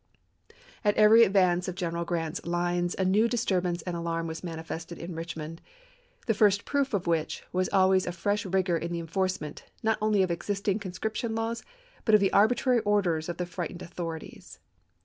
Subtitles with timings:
[0.83, 5.13] At every advance of General Grant's lines a new disturbance and alarm was manifested in
[5.13, 5.61] Rich mond,
[6.25, 10.23] the first proof of which was always a fresh rigor in the enforcement, not only
[10.23, 11.63] of existing con scription laws,
[12.03, 14.57] but of the arbitrary orders of the frightened authorities.